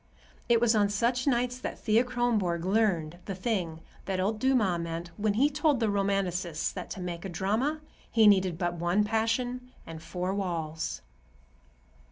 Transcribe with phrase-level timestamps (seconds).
[0.49, 5.11] It was on such nights that Thea Kronborg learned the thing that old Dumas meant
[5.15, 9.71] when he told the Romanticists that to make a drama he needed but one passion
[9.85, 11.03] and four walls.